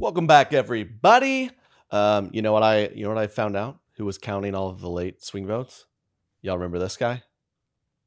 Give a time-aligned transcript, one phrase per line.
[0.00, 1.50] Welcome back, everybody.
[1.90, 3.80] Um, you know what I you know what I found out?
[3.96, 5.84] Who was counting all of the late swing votes?
[6.40, 7.22] Y'all remember this guy?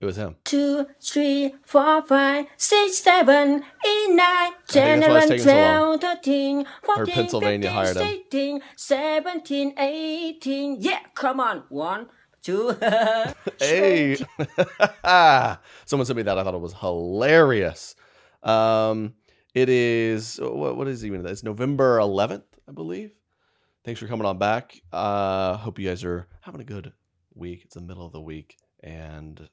[0.01, 0.37] It was him.
[0.43, 5.99] Two, three, four, five, six, seven, eight, nine, ten, eleven, taking so long.
[5.99, 8.07] twelve, thirteen, fourteen, Pennsylvania fifteen, hired him.
[8.07, 10.77] sixteen, seventeen, eighteen.
[10.79, 11.63] Yeah, come on.
[11.69, 12.07] One,
[12.41, 12.75] two.
[13.59, 14.15] Hey,
[15.85, 16.39] someone sent me that.
[16.39, 17.95] I thought it was hilarious.
[18.41, 19.13] Um,
[19.53, 21.31] it is what, what is even that?
[21.31, 23.11] it's November 11th, I believe.
[23.85, 24.79] Thanks for coming on back.
[24.91, 26.93] Uh, hope you guys are having a good
[27.35, 27.63] week.
[27.65, 29.49] It's the middle of the week, and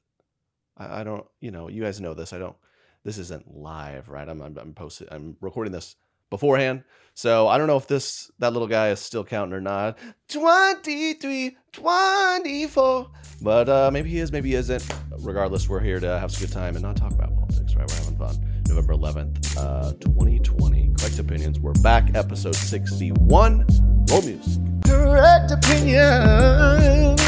[0.77, 2.33] I, I don't, you know, you guys know this.
[2.33, 2.55] I don't.
[3.03, 4.27] This isn't live, right?
[4.27, 5.07] I'm I'm, I'm posting.
[5.11, 5.95] I'm recording this
[6.29, 6.83] beforehand,
[7.13, 9.97] so I don't know if this that little guy is still counting or not.
[10.29, 13.11] 23, 24.
[13.41, 14.87] But uh, maybe he is, maybe he isn't.
[15.19, 17.87] Regardless, we're here to have some good time and not talk about politics, right?
[17.89, 18.50] We're having fun.
[18.71, 20.93] November 11th, uh, 2020.
[20.97, 21.59] Correct Opinions.
[21.59, 23.65] We're back, episode 61.
[24.09, 24.63] Roll music.
[24.85, 27.19] Correct Opinions.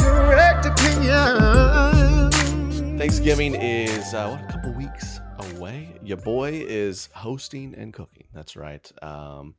[0.00, 2.36] Correct Opinions.
[3.00, 5.98] Thanksgiving is, uh, what, a couple weeks away.
[6.04, 8.28] Your boy is hosting and cooking.
[8.32, 8.88] That's right.
[9.02, 9.56] Um,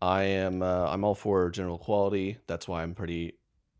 [0.00, 2.38] I am, uh, I'm all for general quality.
[2.46, 3.32] That's why I'm pretty,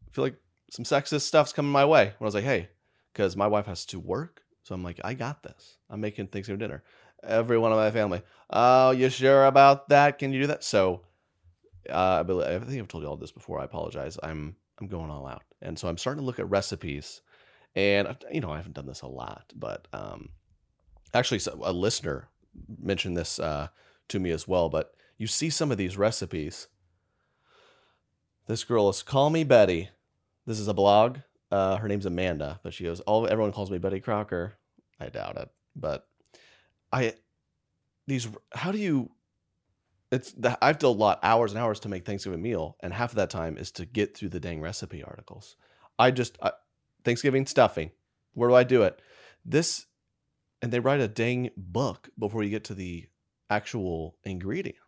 [0.08, 0.34] I feel like
[0.72, 2.06] some sexist stuff's coming my way.
[2.18, 2.70] When I was like, hey,
[3.12, 4.43] because my wife has to work.
[4.62, 5.78] So I'm like, I got this.
[5.88, 6.82] I'm making Thanksgiving dinner.
[7.22, 10.19] Every one of my family, oh, you sure about that?
[10.19, 10.65] Can you do that?
[10.65, 11.03] So,
[11.88, 13.60] uh, I believe I think I've told you all this before.
[13.60, 14.19] I apologize.
[14.22, 17.21] I'm I'm going all out, and so I'm starting to look at recipes,
[17.75, 20.31] and you know I haven't done this a lot, but um,
[21.12, 22.28] actually, a listener
[22.81, 23.69] mentioned this uh,
[24.09, 24.69] to me as well.
[24.69, 26.69] But you see some of these recipes.
[28.47, 29.91] This girl is Call Me Betty.
[30.47, 31.19] This is a blog.
[31.50, 34.55] Uh, her name's Amanda, but she goes, "All everyone calls me Betty Crocker."
[35.00, 36.06] I doubt it, but
[36.93, 37.15] I
[38.06, 39.11] these how do you?
[40.12, 43.10] It's the, I've done a lot hours and hours to make Thanksgiving meal, and half
[43.10, 45.56] of that time is to get through the dang recipe articles.
[45.99, 46.53] I just I,
[47.05, 47.91] Thanksgiving stuffing.
[48.34, 49.00] Where do I do it?
[49.44, 49.87] This,
[50.62, 53.06] and they write a dang book before you get to the
[53.49, 54.78] actual ingredients.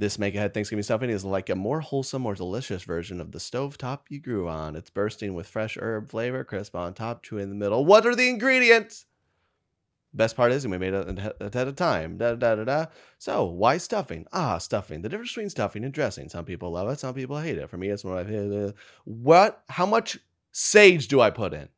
[0.00, 3.38] This make ahead Thanksgiving stuffing is like a more wholesome or delicious version of the
[3.38, 4.74] stovetop you grew on.
[4.74, 7.84] It's bursting with fresh herb flavor, crisp on top, chewy in the middle.
[7.84, 9.04] What are the ingredients?
[10.14, 12.16] Best part is we made it at a time.
[12.16, 12.86] Da, da, da, da.
[13.18, 14.24] So why stuffing?
[14.32, 15.02] Ah, stuffing.
[15.02, 16.30] The difference between stuffing and dressing.
[16.30, 16.98] Some people love it.
[16.98, 17.68] Some people hate it.
[17.68, 18.72] For me, it's of my
[19.04, 19.62] What?
[19.68, 20.18] How much
[20.50, 21.68] sage do I put in?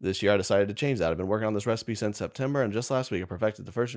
[0.00, 1.10] This year, I decided to change that.
[1.10, 3.72] I've been working on this recipe since September, and just last week, I perfected the
[3.72, 3.96] first.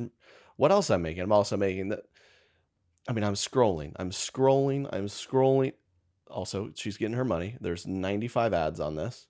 [0.58, 1.24] What else I'm making?
[1.24, 2.02] I'm also making that.
[3.08, 3.94] I mean, I'm scrolling.
[3.96, 4.90] I'm scrolling.
[4.92, 5.74] I'm scrolling.
[6.28, 7.56] Also, she's getting her money.
[7.62, 9.28] There's 95 ads on this.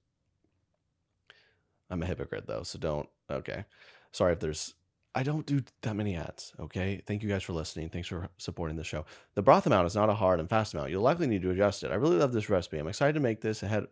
[1.89, 3.07] I'm a hypocrite though, so don't.
[3.29, 3.65] Okay,
[4.11, 4.73] sorry if there's.
[5.15, 6.53] I don't do that many ads.
[6.59, 7.89] Okay, thank you guys for listening.
[7.89, 9.05] Thanks for supporting the show.
[9.35, 10.89] The broth amount is not a hard and fast amount.
[10.89, 11.91] You'll likely need to adjust it.
[11.91, 12.79] I really love this recipe.
[12.79, 13.85] I'm excited to make this ahead.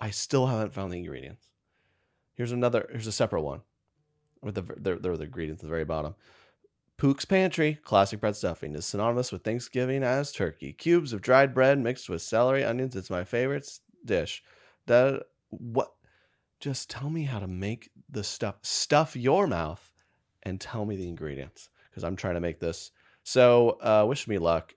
[0.00, 1.46] I still haven't found the ingredients.
[2.34, 2.86] Here's another.
[2.90, 3.62] Here's a separate one
[4.42, 6.14] with the they're, they're the ingredients at the very bottom.
[6.96, 10.72] Pook's Pantry, classic bread stuffing, is synonymous with Thanksgiving as turkey.
[10.72, 12.94] Cubes of dried bread mixed with celery, onions.
[12.94, 13.68] It's my favorite
[14.04, 14.42] dish.
[14.86, 15.92] That what?
[16.60, 18.56] Just tell me how to make the stuff.
[18.62, 19.92] Stuff your mouth,
[20.44, 22.90] and tell me the ingredients because I'm trying to make this.
[23.24, 24.74] So, uh, wish me luck.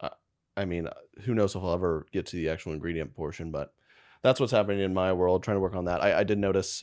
[0.00, 0.10] Uh,
[0.56, 3.72] I mean, uh, who knows if I'll ever get to the actual ingredient portion, but
[4.24, 5.42] that's what's happening in my world.
[5.42, 6.02] Trying to work on that.
[6.02, 6.82] I, I did notice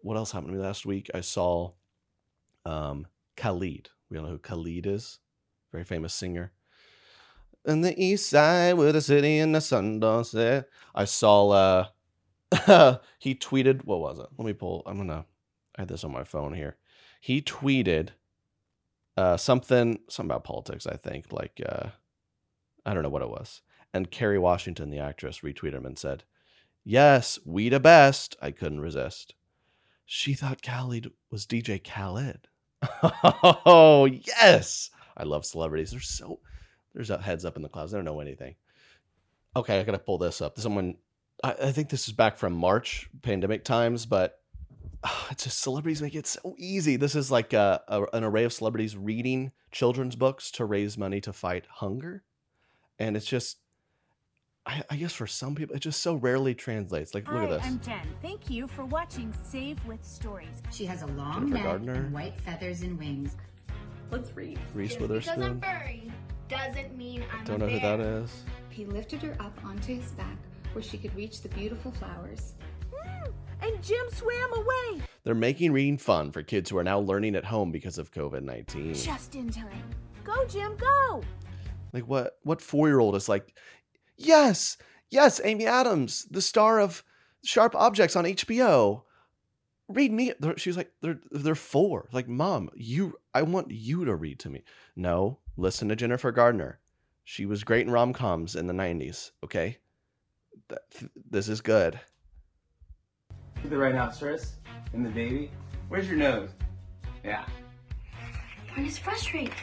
[0.00, 1.10] what else happened to me last week.
[1.14, 1.72] I saw
[2.64, 3.06] um,
[3.36, 3.90] Khalid.
[4.08, 5.18] We all know who Khalid is.
[5.70, 6.50] Very famous singer.
[7.66, 10.70] In the east side with the city and the sun don't set.
[10.94, 11.86] I saw uh
[13.18, 14.26] he tweeted what was it?
[14.38, 15.26] Let me pull I'm gonna
[15.76, 16.78] I had this on my phone here.
[17.20, 18.10] He tweeted
[19.18, 21.30] uh something something about politics, I think.
[21.30, 21.88] Like uh
[22.86, 23.60] I don't know what it was.
[23.92, 26.24] And Kerry Washington, the actress, retweeted him and said,
[26.90, 28.34] Yes, we the best.
[28.40, 29.34] I couldn't resist.
[30.06, 32.48] She thought Khalid was DJ Khaled.
[33.66, 35.90] Oh yes, I love celebrities.
[35.90, 36.40] They're so
[36.94, 37.92] there's heads up in the clouds.
[37.92, 38.54] They don't know anything.
[39.54, 40.58] Okay, I gotta pull this up.
[40.58, 40.96] Someone,
[41.44, 44.40] I, I think this is back from March pandemic times, but
[45.04, 46.96] ah, it's just celebrities make it so easy.
[46.96, 51.20] This is like a, a, an array of celebrities reading children's books to raise money
[51.20, 52.24] to fight hunger,
[52.98, 53.58] and it's just.
[54.68, 57.14] I, I guess for some people, it just so rarely translates.
[57.14, 57.64] Like, look Hi, at this.
[57.64, 58.06] I'm Jen.
[58.20, 60.62] Thank you for watching Save with Stories.
[60.70, 61.92] She has a long Jennifer neck Garner.
[61.94, 63.34] and white feathers and wings.
[64.10, 64.58] Let's read.
[64.74, 65.60] Reese Just because I'm Witherspoon.
[65.62, 66.12] furry
[66.48, 67.96] doesn't mean I'm Don't a know who bear.
[67.96, 68.44] that is.
[68.68, 70.36] He lifted her up onto his back
[70.74, 72.52] where she could reach the beautiful flowers.
[72.94, 73.30] Hmm,
[73.62, 75.02] and Jim swam away.
[75.24, 78.42] They're making reading fun for kids who are now learning at home because of COVID
[78.42, 78.92] 19.
[78.94, 79.82] Just in time.
[80.24, 81.22] Go, Jim, go.
[81.92, 83.54] Like what what four year old is like,
[84.18, 84.76] yes,
[85.10, 87.02] yes, Amy Adams, the star of
[87.44, 89.02] Sharp Objects on HBO.
[89.88, 90.32] Read me.
[90.38, 92.08] They're- She's like, they're they're four.
[92.12, 94.62] Like, mom, you I want you to read to me.
[94.96, 96.78] No, listen to Jennifer Garner.
[97.24, 99.32] She was great in rom coms in the nineties.
[99.42, 99.78] Okay,
[101.30, 101.98] this is good.
[103.64, 104.56] The rhinoceros
[104.92, 105.50] and the baby.
[105.88, 106.50] Where's your nose?
[107.24, 107.44] Yeah.
[108.76, 109.54] Mine is frustrated.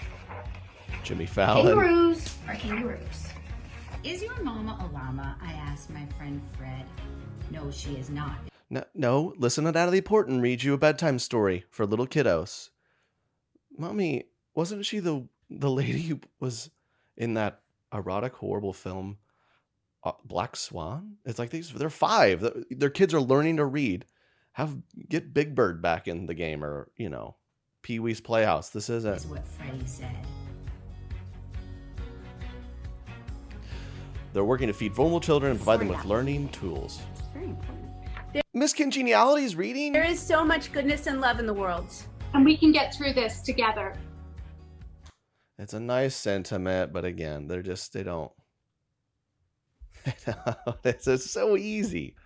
[1.03, 1.67] Jimmy Fallon.
[1.77, 3.27] Kangaroos are kangaroos.
[4.05, 5.35] Is your mama a llama?
[5.41, 6.85] I asked my friend Fred.
[7.49, 8.37] No, she is not.
[8.69, 12.69] No, no, listen to Natalie Portman read you a bedtime story for little kiddos.
[13.77, 16.69] Mommy, wasn't she the the lady who was
[17.17, 17.61] in that
[17.93, 19.17] erotic horrible film
[20.03, 21.17] uh, Black Swan?
[21.25, 22.41] It's like these they're 5.
[22.41, 24.05] Their- Their kids are learning to read.
[24.53, 24.77] Have
[25.09, 27.35] get Big Bird back in the game or, you know,
[27.81, 28.69] Pee-wee's Playhouse.
[28.69, 30.15] This isn't Is what Freddie said.
[34.35, 36.99] They're working to feed vulnerable children and provide them with learning tools.
[37.33, 38.43] Very important.
[38.53, 39.93] Miss Congeniality's reading?
[39.93, 41.89] There is so much goodness and love in the world.
[42.33, 43.95] And we can get through this together.
[45.57, 48.29] It's a nice sentiment, but again, they're just they don't.
[50.83, 52.17] it's just so easy.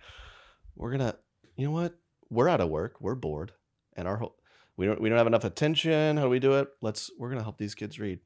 [0.74, 1.14] We're gonna,
[1.54, 1.94] you know what?
[2.28, 2.96] We're out of work.
[3.00, 3.52] We're bored,
[3.94, 4.34] and our whole
[4.76, 6.16] we don't we don't have enough attention.
[6.16, 6.70] How do we do it?
[6.80, 8.18] Let's we're gonna help these kids read.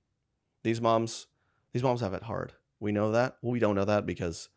[0.62, 1.26] These moms,
[1.74, 2.54] these moms have it hard.
[2.84, 3.36] We know that.
[3.42, 4.48] Well, we don't know that because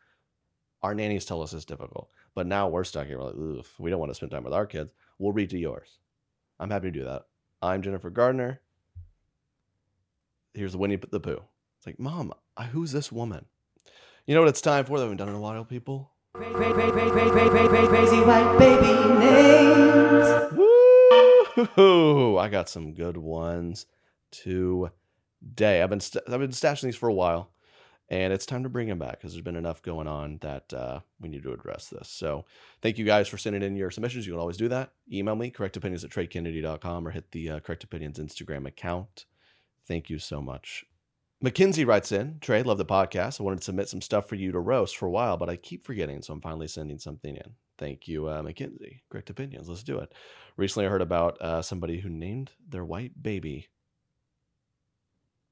[0.83, 2.09] our nannies tell us it's difficult.
[2.35, 3.17] But now we're stuck here.
[3.17, 4.91] We're like, Ugh, we don't want to spend time with our kids.
[5.17, 5.97] We'll read to yours.
[6.59, 7.23] I'm happy to do that.
[7.61, 8.61] I'm Jennifer Garner
[10.57, 11.43] here's Winnie the Pooh.
[11.77, 13.45] It's like, Mom, I, who's this woman?
[14.25, 16.11] You know what it's time for that we haven't done in a while, people?
[16.33, 16.51] Crazy
[18.21, 20.27] white baby names.
[21.77, 22.37] Woo!
[22.37, 23.85] I got some good ones
[24.31, 25.81] today.
[25.81, 27.51] I've been st- I've been stashing these for a while,
[28.09, 30.99] and it's time to bring him back because there's been enough going on that uh,
[31.19, 32.09] we need to address this.
[32.09, 32.45] So,
[32.81, 34.25] thank you guys for sending in your submissions.
[34.25, 34.91] You can always do that.
[35.11, 39.25] Email me correctopinions at treykennedy.com or hit the uh, Correct Opinions Instagram account.
[39.87, 40.85] Thank you so much.
[41.39, 43.39] Mackenzie writes in, Trey, love the podcast.
[43.39, 45.55] I wanted to submit some stuff for you to roast for a while, but I
[45.55, 47.53] keep forgetting, so I'm finally sending something in.
[47.77, 49.03] Thank you, uh, Mackenzie.
[49.11, 49.69] Correct opinions.
[49.69, 50.13] Let's do it.
[50.55, 53.67] Recently, I heard about uh, somebody who named their white baby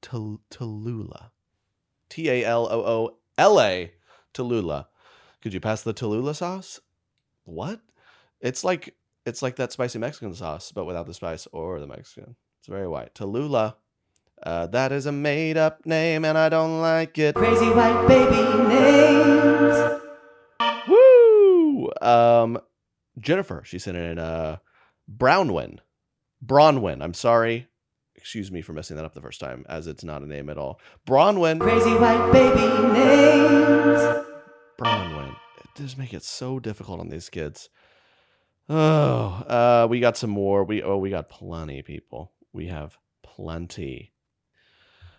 [0.02, 1.30] Tal- Tallulah.
[2.08, 3.92] T A L O O L A.
[4.34, 4.86] Tallulah.
[5.42, 6.80] Could you pass the Tallulah sauce?
[7.44, 7.80] What?
[8.40, 8.94] It's like
[9.24, 12.36] it's like that spicy Mexican sauce, but without the spice or the Mexican.
[12.60, 13.14] It's very white.
[13.14, 13.74] Tallulah.
[14.42, 17.34] Uh, that is a made up name and I don't like it.
[17.34, 20.00] Crazy white baby names.
[20.86, 21.90] Woo!
[22.02, 22.60] Um,
[23.18, 24.58] Jennifer, she sent in uh,
[25.08, 25.78] Brownwin.
[26.44, 27.02] Bronwyn.
[27.02, 27.66] I'm sorry.
[28.26, 30.58] Excuse me for messing that up the first time, as it's not a name at
[30.58, 30.80] all.
[31.06, 31.60] Bronwyn.
[31.60, 34.26] Crazy white baby names.
[34.76, 35.30] Bronwyn.
[35.58, 37.68] It does make it so difficult on these kids.
[38.68, 40.64] Oh, uh, we got some more.
[40.64, 42.32] We oh, we got plenty, people.
[42.52, 44.12] We have plenty.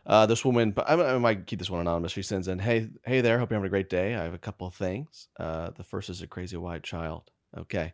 [0.05, 2.11] Uh, this woman, but I, I might keep this one anonymous.
[2.11, 3.39] She sends in, "Hey, hey there.
[3.39, 4.15] Hope you're having a great day.
[4.15, 5.29] I have a couple of things.
[5.39, 7.31] Uh, the first is a crazy white child.
[7.57, 7.93] Okay,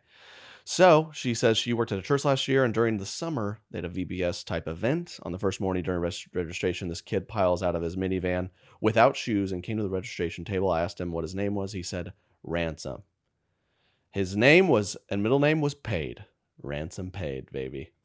[0.64, 3.78] so she says she worked at a church last year, and during the summer they
[3.78, 5.18] had a VBS type event.
[5.22, 9.16] On the first morning during res- registration, this kid piles out of his minivan without
[9.16, 10.70] shoes and came to the registration table.
[10.70, 11.72] I asked him what his name was.
[11.72, 13.02] He said Ransom.
[14.10, 16.24] His name was and middle name was Paid.
[16.62, 17.92] Ransom paid, baby.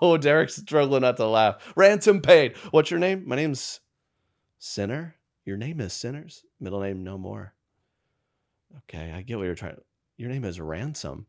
[0.00, 1.72] Oh, Derek's struggling not to laugh.
[1.76, 2.56] Ransom paid.
[2.70, 3.24] What's your name?
[3.26, 3.80] My name's
[4.58, 5.16] Sinner.
[5.44, 6.44] Your name is Sinners.
[6.60, 7.54] Middle name no more.
[8.78, 9.76] Okay, I get what you're trying.
[10.16, 11.26] Your name is Ransom.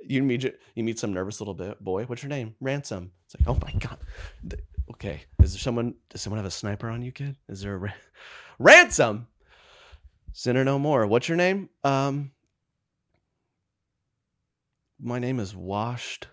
[0.00, 0.44] You meet
[0.74, 2.04] you meet some nervous little bit boy.
[2.04, 2.54] What's your name?
[2.60, 3.12] Ransom.
[3.26, 3.98] It's like, oh my god.
[4.90, 5.94] Okay, is there someone?
[6.10, 7.36] Does someone have a sniper on you, kid?
[7.48, 7.92] Is there a ra-
[8.58, 9.26] ransom?
[10.32, 11.06] Sinner no more.
[11.06, 11.68] What's your name?
[11.84, 12.32] Um,
[14.98, 16.26] my name is Washed.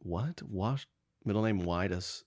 [0.00, 0.42] What?
[0.42, 0.88] Washed?
[1.24, 2.24] Middle name Whitus.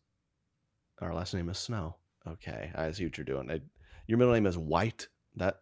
[1.02, 1.98] Our last name is Snow.
[2.28, 3.52] Okay, I see what you're doing.
[3.52, 3.62] I,
[4.08, 5.08] your middle name is White.
[5.36, 5.60] That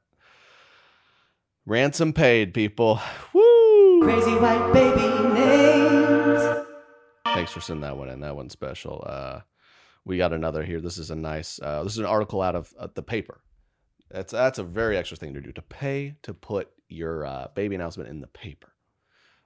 [1.65, 3.01] ransom paid, people.
[3.33, 3.60] Woo!
[4.01, 6.65] Crazy white baby names.
[7.25, 8.19] Thanks for sending that one in.
[8.21, 9.03] That one's special.
[9.05, 9.41] Uh,
[10.05, 10.81] we got another here.
[10.81, 11.59] This is a nice.
[11.61, 13.41] Uh, this is an article out of uh, the paper.
[14.09, 17.75] That's that's a very extra thing to do to pay to put your uh, baby
[17.75, 18.73] announcement in the paper.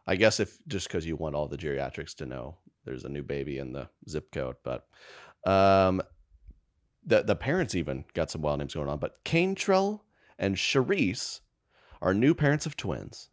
[0.07, 3.23] I guess if just because you want all the geriatrics to know there's a new
[3.23, 4.87] baby in the zip code, but
[5.45, 6.01] um,
[7.05, 8.99] the the parents even got some wild names going on.
[8.99, 10.05] But Cantrell
[10.39, 11.41] and Charisse
[12.01, 13.29] are new parents of twins,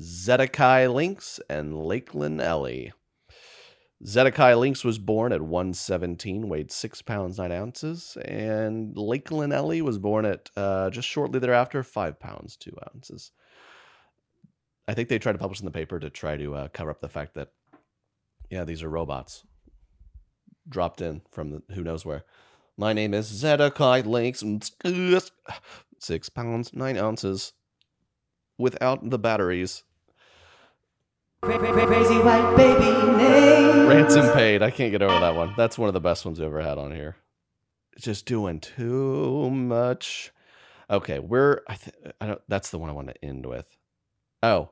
[0.00, 2.92] Zedekiah Lynx and Lakeland Ellie.
[4.04, 9.98] Zedekiah Lynx was born at 117, weighed 6 pounds 9 ounces, and Lakeland Ellie was
[9.98, 13.32] born at uh, just shortly thereafter, 5 pounds 2 ounces.
[14.86, 17.00] I think they tried to publish in the paper to try to uh, cover up
[17.00, 17.48] the fact that,
[18.50, 19.44] yeah, these are robots
[20.68, 22.24] dropped in from the, who knows where.
[22.76, 24.44] My name is Zedekiah Lynx,
[25.98, 27.52] 6 pounds 9 ounces
[28.58, 29.82] without the batteries.
[31.42, 33.88] Crazy white baby names.
[33.88, 34.62] Ransom paid.
[34.62, 35.54] I can't get over that one.
[35.56, 37.16] That's one of the best ones we ever had on here.
[37.98, 40.32] Just doing too much.
[40.90, 41.60] Okay, we're.
[41.68, 42.40] I, th- I don't.
[42.48, 43.66] That's the one I want to end with.
[44.42, 44.70] Oh,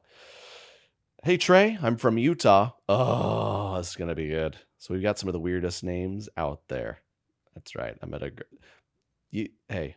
[1.23, 2.73] hey Trey, I'm from Utah.
[2.89, 4.57] Oh, this is gonna be good.
[4.79, 7.01] So we've got some of the weirdest names out there.
[7.55, 7.97] That's right.
[8.03, 8.33] I'm at a.
[9.31, 9.97] You, hey,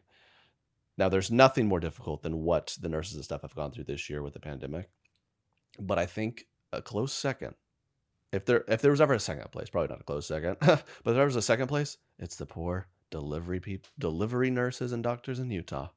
[0.97, 4.09] now there's nothing more difficult than what the nurses and stuff have gone through this
[4.09, 4.89] year with the pandemic.
[5.79, 7.55] But I think a close second
[8.31, 10.83] if there if there was ever a second place, probably not a close second, but
[11.05, 15.39] if there was a second place, it's the poor delivery people, delivery nurses and doctors
[15.39, 15.89] in Utah.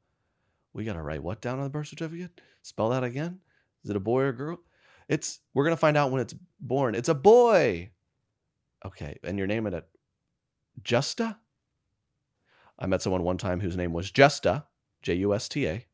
[0.72, 2.40] We gotta write what down on the birth certificate?
[2.62, 3.40] Spell that again.
[3.84, 4.60] Is it a boy or a girl?
[5.08, 6.94] It's we're gonna find out when it's born.
[6.94, 7.90] It's a boy.
[8.84, 9.86] Okay, and you're naming it
[10.82, 11.38] Justa.
[12.78, 14.64] I met someone one time whose name was Justa,
[15.02, 15.84] J U S T A.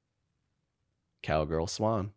[1.23, 2.13] Cowgirl Swan.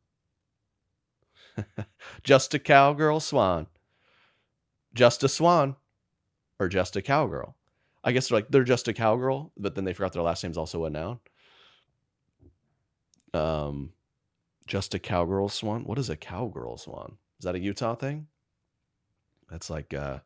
[2.24, 3.68] just a cowgirl swan
[4.94, 5.76] just a swan
[6.60, 7.56] or just a cowgirl.
[8.04, 10.58] I guess they're like they're just a cowgirl, but then they forgot their last name's
[10.58, 11.20] also a noun.
[13.34, 13.94] Um,
[14.68, 15.84] just a cowgirl swan.
[15.84, 17.18] What is a cowgirl swan?
[17.40, 18.28] Is that a Utah thing?
[19.50, 20.20] That's like uh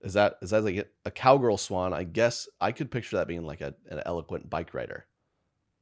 [0.00, 1.92] is that is that like a cowgirl swan?
[1.92, 5.06] I guess I could picture that being like a, an eloquent bike rider,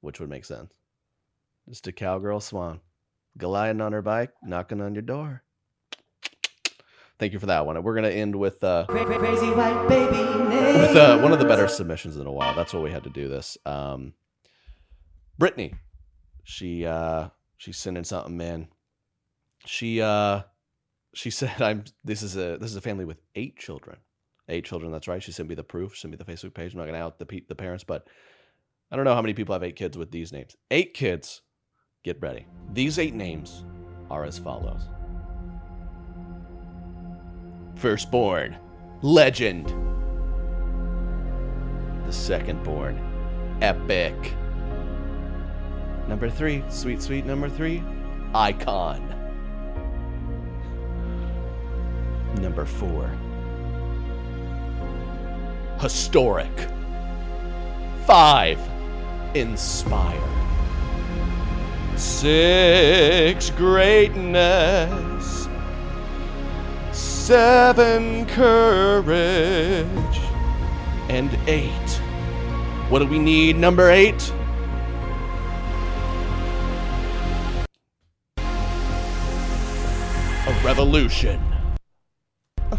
[0.00, 0.72] which would make sense.
[1.68, 2.80] Just a cowgirl swan,
[3.38, 5.42] gliding on her bike, knocking on your door.
[7.18, 7.80] Thank you for that one.
[7.82, 10.32] We're gonna end with uh, Crazy white baby
[10.78, 12.54] with uh, one of the better submissions in a while.
[12.54, 13.56] That's why we had to do this.
[13.64, 14.14] Um,
[15.38, 15.74] Brittany,
[16.44, 18.68] she uh, she sent something in.
[19.66, 20.42] She uh,
[21.14, 23.98] she said, "I'm this is a this is a family with eight children,
[24.48, 24.92] eight children.
[24.92, 25.22] That's right.
[25.22, 25.96] She sent me the proof.
[25.96, 26.72] Sent me the Facebook page.
[26.72, 28.08] I'm not gonna out the the parents, but
[28.90, 30.56] I don't know how many people have eight kids with these names.
[30.70, 31.41] Eight kids.
[32.04, 32.46] Get ready.
[32.72, 33.64] These eight names
[34.10, 34.88] are as follows."
[37.76, 38.56] Firstborn,
[39.02, 39.68] legend.
[42.04, 42.98] The secondborn,
[43.62, 44.14] epic.
[46.08, 47.82] Number three, sweet, sweet number three,
[48.34, 49.08] icon.
[52.40, 53.08] Number four,
[55.80, 56.50] historic.
[58.06, 58.58] Five,
[59.34, 60.41] inspire.
[61.96, 65.48] Six, greatness.
[66.92, 69.86] Seven, courage.
[71.08, 71.70] And eight.
[72.88, 73.56] What do we need?
[73.56, 74.32] Number eight?
[80.46, 81.40] A revolution.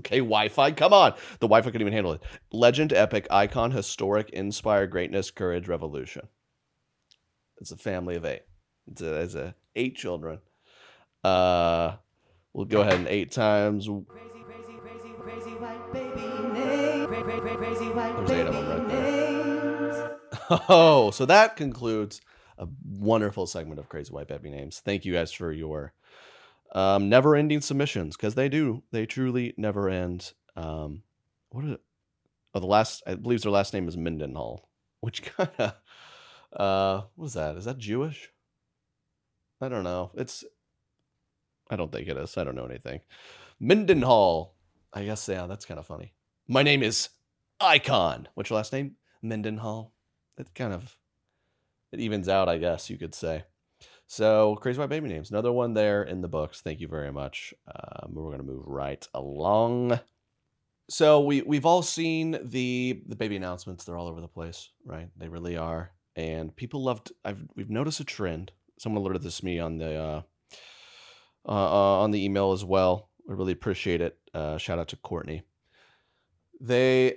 [0.00, 0.72] Okay, Wi-Fi.
[0.72, 2.22] Come on, the Wi-Fi couldn't even handle it.
[2.52, 6.28] Legend, epic, icon, historic, inspire, greatness, courage, revolution.
[7.60, 8.42] It's a family of eight.
[8.90, 10.38] It's a, it's a eight children.
[11.22, 11.96] Uh,
[12.52, 13.86] we'll go ahead and eight times.
[13.86, 14.02] There's
[18.30, 20.16] eight of them right there.
[20.68, 22.20] Oh, so that concludes
[22.58, 24.80] a wonderful segment of Crazy White Baby Names.
[24.84, 25.92] Thank you guys for your
[26.74, 28.82] um, never-ending submissions because they do.
[28.90, 30.32] They truly never end.
[30.56, 31.02] Um,
[31.50, 31.80] what is it?
[32.54, 34.68] Oh, the last I believe their last name is Mendenhall,
[35.00, 35.74] which kind of
[36.54, 37.56] uh, what is that?
[37.56, 38.30] Is that Jewish?
[39.60, 40.10] I don't know.
[40.14, 40.44] It's
[41.70, 42.36] I don't think it is.
[42.36, 43.00] I don't know anything.
[43.60, 44.54] Mendenhall.
[44.92, 46.12] I guess yeah, that's kind of funny.
[46.46, 47.08] My name is
[47.60, 48.28] Icon.
[48.34, 48.96] What's your last name?
[49.22, 49.92] Mendenhall.
[50.36, 50.96] It kind of
[51.92, 53.44] it evens out, I guess you could say.
[54.06, 55.30] So crazy white baby names.
[55.30, 56.60] Another one there in the books.
[56.60, 57.54] Thank you very much.
[57.66, 59.98] Um, we're gonna move right along.
[60.90, 63.84] So we we've all seen the the baby announcements.
[63.84, 65.08] They're all over the place, right?
[65.16, 65.93] They really are.
[66.16, 67.12] And people loved.
[67.24, 68.52] I've we've noticed a trend.
[68.78, 70.22] Someone alerted this to me on the uh,
[71.46, 73.08] uh, uh, on the email as well.
[73.28, 74.18] I really appreciate it.
[74.32, 75.42] Uh, shout out to Courtney.
[76.60, 77.16] They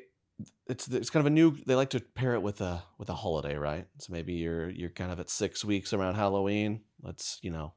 [0.68, 3.14] it's it's kind of a new they like to pair it with a with a
[3.14, 7.50] holiday right so maybe you're you're kind of at six weeks around halloween let's you
[7.50, 7.74] know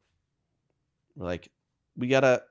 [1.16, 1.50] we're like
[1.96, 2.42] we gotta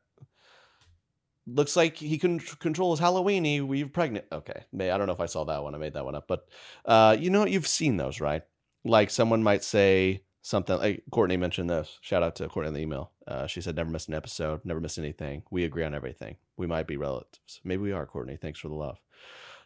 [1.46, 5.20] looks like he can control his halloweeny we're pregnant okay may i don't know if
[5.20, 6.48] i saw that one i made that one up but
[6.86, 8.44] uh you know you've seen those right
[8.86, 12.80] like someone might say something like courtney mentioned this shout out to courtney in the
[12.80, 16.38] email uh, she said never miss an episode never miss anything we agree on everything
[16.58, 18.98] we might be relatives maybe we are courtney thanks for the love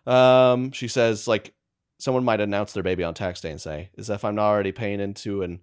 [0.06, 1.54] um, she says like
[2.04, 4.72] someone might announce their baby on tax day and say, "As if I'm not already
[4.72, 5.60] paying into and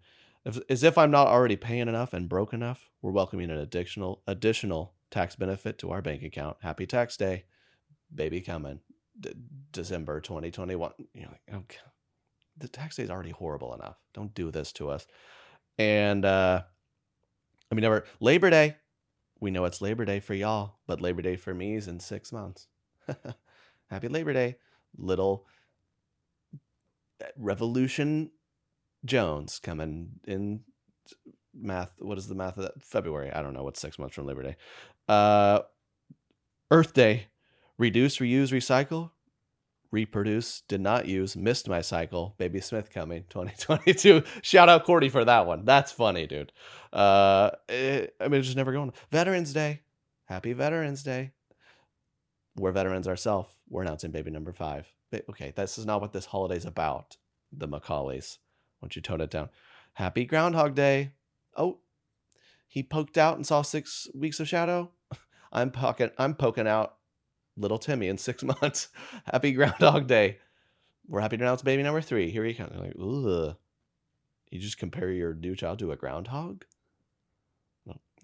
[0.71, 4.95] as if I'm not already paying enough and broke enough, we're welcoming an additional additional
[5.11, 6.57] tax benefit to our bank account.
[6.62, 7.45] Happy tax day,
[8.14, 8.80] baby coming,
[9.19, 9.35] D-
[9.73, 11.78] December 2021." You're like, okay,
[12.61, 13.97] the tax day is already horrible enough.
[14.15, 15.07] Don't do this to us.
[15.79, 16.63] And uh,
[17.71, 18.77] I mean, never Labor Day.
[19.41, 22.31] We know it's Labor Day for y'all, but Labor Day for me is in six
[22.31, 22.67] months.
[23.91, 24.57] Happy Labor Day,
[24.99, 25.47] little
[27.23, 28.31] uh, Revolution
[29.05, 30.61] Jones coming in
[31.55, 31.95] math.
[31.99, 32.83] What is the math of that?
[32.83, 33.33] February.
[33.33, 33.65] I don't know.
[33.65, 34.57] What's six months from Labor Day?
[35.09, 35.61] Uh,
[36.71, 37.29] Earth Day.
[37.79, 39.11] Reduce, reuse, recycle.
[39.93, 42.35] Reproduce, did not use, missed my cycle.
[42.39, 44.23] Baby Smith coming 2022.
[44.43, 45.65] Shout out Cordy for that one.
[45.65, 46.53] That's funny, dude.
[46.93, 48.93] Uh, it, I mean, it's just never going.
[49.11, 49.81] Veterans Day.
[50.26, 51.33] Happy Veterans Day
[52.57, 53.55] we're veterans ourselves.
[53.69, 54.93] We're announcing baby number five.
[55.13, 57.17] Okay, this is not what this holiday's about.
[57.53, 58.39] The Macaulays.
[58.79, 59.49] Why don't you tone it down?
[59.95, 61.13] Happy Groundhog Day.
[61.57, 61.79] Oh,
[62.69, 64.93] he poked out and saw six weeks of shadow.
[65.53, 66.11] I'm poking.
[66.17, 66.97] I'm poking out
[67.61, 68.89] little Timmy in six months.
[69.25, 70.39] Happy Groundhog Day.
[71.09, 72.31] We're happy to announce baby number three.
[72.31, 72.77] Here he comes.
[72.77, 73.57] Like, ugh.
[74.51, 76.65] You just compare your new child to a groundhog.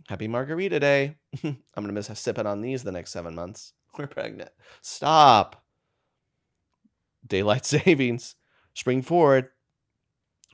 [0.08, 1.16] Happy Margarita Day.
[1.44, 3.72] I'm gonna miss sipping on these the next seven months.
[3.98, 4.50] We're pregnant.
[4.80, 5.64] Stop.
[7.26, 8.36] Daylight savings.
[8.74, 9.48] Spring forward.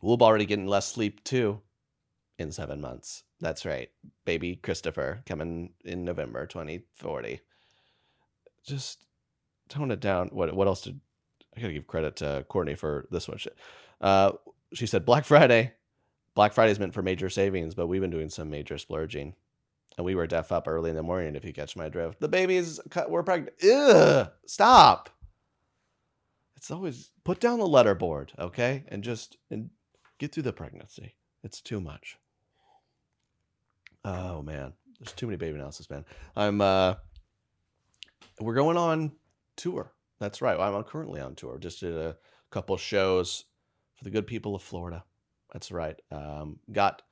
[0.01, 1.61] We'll be already getting less sleep too
[2.38, 3.25] in seven months.
[3.40, 3.90] That's right.
[4.25, 7.40] Baby Christopher coming in November 2040.
[8.64, 9.05] Just
[9.68, 10.29] tone it down.
[10.33, 11.01] What what else did
[11.57, 13.38] I gotta give credit to Courtney for this one?
[14.01, 14.33] Uh,
[14.72, 15.72] she said Black Friday.
[16.35, 19.35] Black Friday is meant for major savings, but we've been doing some major splurging.
[19.98, 22.20] And we were deaf up early in the morning if you catch my drift.
[22.20, 23.62] The babies cut we're pregnant.
[23.62, 25.11] Ugh, stop.
[26.57, 28.85] It's always put down the letterboard okay?
[28.88, 29.70] And just and
[30.18, 31.16] get through the pregnancy.
[31.42, 32.18] It's too much.
[34.05, 34.72] Oh man.
[34.98, 36.05] There's too many baby announcements man.
[36.37, 36.94] I'm uh
[38.40, 39.12] we're going on
[39.56, 42.16] tour that's right i'm currently on tour just did a
[42.50, 43.44] couple shows
[43.94, 45.04] for the good people of florida
[45.52, 47.02] that's right um got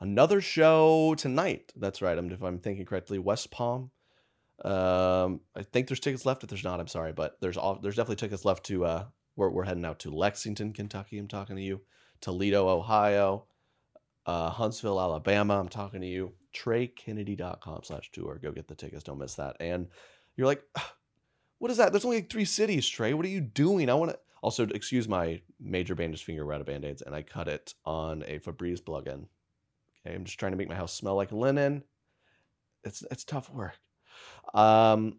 [0.00, 1.72] another show tonight.
[1.76, 2.16] That's right.
[2.16, 3.90] I'm, if I'm thinking correctly, West Palm.
[4.64, 6.42] Um, I think there's tickets left.
[6.42, 8.84] If there's not, I'm sorry, but there's all there's definitely tickets left to.
[8.84, 9.04] Uh,
[9.36, 11.18] we're we're heading out to Lexington, Kentucky.
[11.18, 11.80] I'm talking to you.
[12.20, 13.46] Toledo, Ohio.
[14.26, 15.58] Uh, Huntsville, Alabama.
[15.58, 16.32] I'm talking to you.
[16.54, 18.38] TreyKennedy.com slash tour.
[18.42, 19.04] Go get the tickets.
[19.04, 19.56] Don't miss that.
[19.60, 19.88] And
[20.36, 20.62] you're like,
[21.58, 21.92] what is that?
[21.92, 23.14] There's only like three cities, Trey.
[23.14, 23.90] What are you doing?
[23.90, 24.18] I want to.
[24.42, 27.74] Also, excuse my major bandage finger we're out of band aids, and I cut it
[27.84, 29.26] on a Febreze plugin
[30.06, 31.82] Okay, I'm just trying to make my house smell like linen.
[32.84, 33.78] It's it's tough work.
[34.54, 35.18] Um,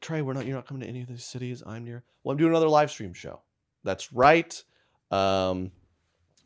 [0.00, 1.62] Trey, we're not you're not coming to any of these cities.
[1.66, 2.04] I'm near.
[2.22, 3.40] Well, I'm doing another live stream show.
[3.84, 4.62] That's right.
[5.10, 5.70] Um,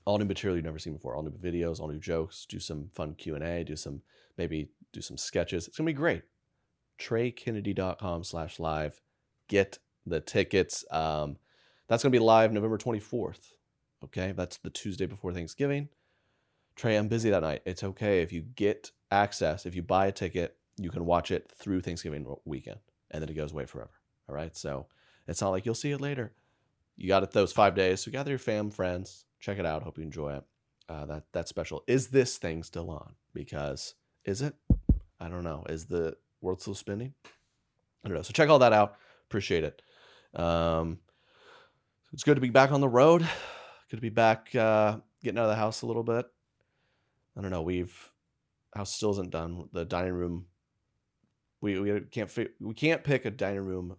[0.05, 1.17] all new material you've never seen before.
[1.17, 2.47] All new videos, all new jokes.
[2.49, 3.65] Do some fun Q and A.
[3.65, 4.03] Do some
[4.39, 5.67] maybe do some sketches.
[5.67, 6.23] It's gonna be great.
[6.99, 9.01] TreyKennedy.com slash live.
[9.49, 10.85] Get the tickets.
[10.91, 11.37] Um,
[11.89, 13.53] that's going to be live November 24th.
[14.05, 14.33] Okay.
[14.33, 15.89] That's the Tuesday before Thanksgiving.
[16.75, 17.63] Trey, I'm busy that night.
[17.67, 18.23] It's okay.
[18.23, 22.27] If you get access, if you buy a ticket, you can watch it through Thanksgiving
[22.45, 22.79] weekend
[23.11, 23.91] and then it goes away forever.
[24.29, 24.57] All right.
[24.57, 24.87] So
[25.29, 26.33] it's not like you'll see it later.
[26.97, 28.01] You got it those five days.
[28.01, 29.83] So gather your fam, friends, check it out.
[29.83, 30.45] Hope you enjoy it.
[30.89, 31.85] Uh, that that's special.
[31.87, 33.15] Is this thing still on?
[33.33, 34.55] Because is it?
[35.21, 35.65] I don't know.
[35.69, 37.15] Is the world still spinning?
[38.05, 38.23] I don't know.
[38.23, 38.97] So check all that out.
[39.29, 39.83] Appreciate it.
[40.35, 40.99] Um,
[42.13, 43.23] it's good to be back on the road.
[43.91, 46.27] Good to be back, uh, getting out of the house a little bit.
[47.37, 47.63] I don't know.
[47.63, 48.11] We've
[48.75, 49.69] house still isn't done.
[49.73, 50.47] The dining room.
[51.61, 53.97] We we can't we can't pick a dining room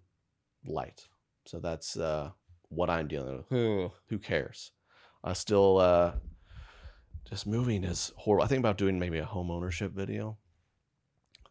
[0.66, 1.08] light.
[1.46, 2.32] So that's uh,
[2.70, 3.48] what I'm dealing with.
[4.10, 4.72] Who cares?
[5.24, 6.14] I still uh,
[7.30, 8.44] just moving is horrible.
[8.44, 10.38] I think about doing maybe a home ownership video.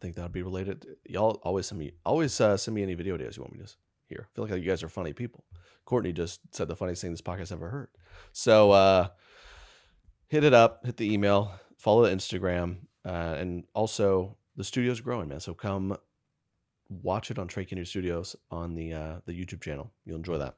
[0.03, 0.85] Think that would be related.
[1.05, 3.71] Y'all always send me always uh, send me any video ideas you want me to
[4.09, 4.27] hear.
[4.29, 5.45] I feel like you guys are funny people.
[5.85, 7.87] Courtney just said the funniest thing this podcast ever heard.
[8.33, 9.07] So uh,
[10.27, 15.29] hit it up, hit the email, follow the Instagram, uh, and also the studio's growing,
[15.29, 15.39] man.
[15.39, 15.95] So come
[16.89, 19.89] watch it on Trey Kennedy Studios on the uh, the YouTube channel.
[20.03, 20.57] You'll enjoy that.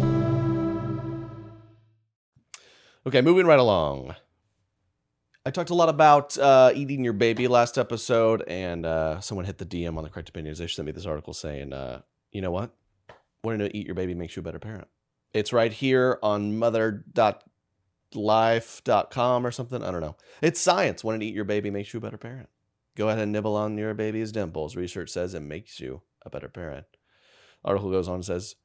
[3.05, 4.15] Okay, moving right along.
[5.43, 9.57] I talked a lot about uh, eating your baby last episode, and uh, someone hit
[9.57, 10.59] the DM on the correct opinions.
[10.59, 12.75] They sent me this article saying, uh, you know what?
[13.43, 14.87] Wanting to eat your baby makes you a better parent.
[15.33, 19.83] It's right here on mother.life.com or something.
[19.83, 20.15] I don't know.
[20.43, 21.03] It's science.
[21.03, 22.49] Wanting to eat your baby makes you a better parent.
[22.95, 24.75] Go ahead and nibble on your baby's dimples.
[24.75, 26.85] Research says it makes you a better parent.
[27.65, 28.57] Article goes on and says,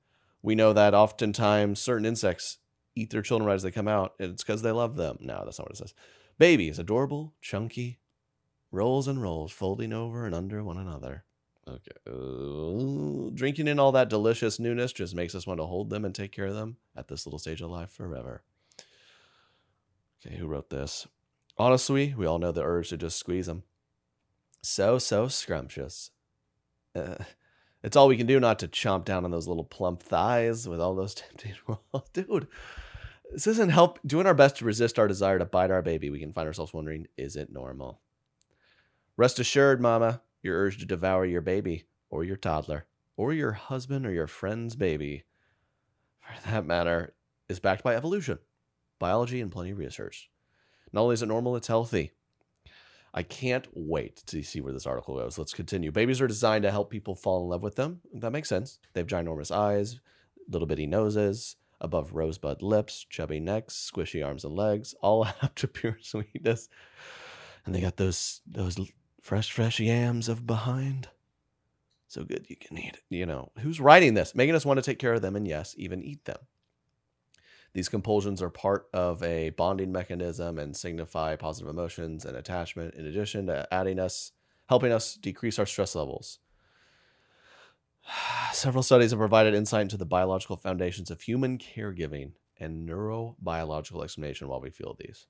[0.43, 2.59] we know that oftentimes certain insects
[2.97, 4.15] eat their children right as they come out.
[4.19, 5.19] It's because they love them.
[5.21, 5.95] No, that's not what it says.
[6.39, 8.01] Babies, adorable, chunky,
[8.73, 11.25] rolls and rolls, folding over and under one another.
[11.69, 13.31] Okay.
[13.35, 16.33] Drinking in all that delicious newness just makes us want to hold them and take
[16.33, 18.43] care of them at this little stage of life forever.
[20.25, 21.07] Okay, who wrote this?
[21.59, 23.63] Honestly, we all know the urge to just squeeze them.
[24.63, 26.11] So, so scrumptious.
[26.95, 27.17] Uh,
[27.83, 30.81] It's all we can do not to chomp down on those little plump thighs with
[30.81, 31.55] all those tempting.
[32.13, 32.49] Dude,
[33.33, 33.99] this isn't help.
[34.07, 36.73] Doing our best to resist our desire to bite our baby, we can find ourselves
[36.73, 38.01] wondering, is it normal?
[39.17, 42.87] Rest assured, Mama, your urge to devour your baby or your toddler
[43.17, 45.25] or your husband or your friend's baby,
[46.21, 47.15] for that matter,
[47.49, 48.39] is backed by evolution,
[48.99, 50.31] biology, and plenty of research.
[50.93, 52.13] Not only is it normal, it's healthy.
[53.15, 55.39] I can't wait to see where this article goes.
[55.39, 55.91] Let's continue.
[55.91, 58.01] Babies are designed to help people fall in love with them.
[58.13, 58.79] That makes sense.
[58.93, 59.99] They have ginormous eyes,
[60.51, 65.69] little bitty noses, above rosebud lips, chubby necks, squishy arms and legs, all up to
[65.69, 66.69] pure sweetness.
[67.65, 68.79] And they got those those
[69.21, 71.09] fresh, fresh yams of behind.
[72.09, 72.95] So good you can eat.
[72.95, 73.03] It.
[73.11, 74.35] You know, who's writing this?
[74.35, 76.39] Making us want to take care of them and yes, even eat them.
[77.75, 83.05] These compulsions are part of a bonding mechanism and signify positive emotions and attachment, in
[83.05, 84.33] addition to adding us,
[84.69, 86.39] helping us decrease our stress levels.
[88.53, 94.49] Several studies have provided insight into the biological foundations of human caregiving and neurobiological explanation
[94.49, 95.27] while we feel these.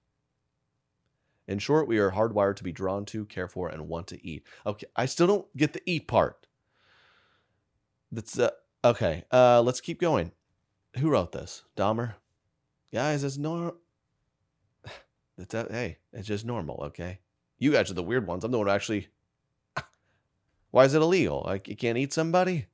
[1.49, 4.45] In short, we are hardwired to be drawn to, care for, and want to eat.
[4.65, 6.47] Okay, I still don't get the eat part.
[8.11, 8.51] That's uh,
[8.85, 9.25] okay.
[9.33, 10.33] Uh, let's keep going.
[10.99, 11.63] Who wrote this?
[11.77, 12.15] Dahmer
[12.97, 13.77] guys, it's normal.
[15.39, 17.21] A, hey, it's just normal, okay?
[17.59, 18.43] You guys are the weird ones.
[18.43, 19.09] I'm the one who actually.
[20.71, 21.43] Why is it illegal?
[21.47, 22.67] Like you can't eat somebody.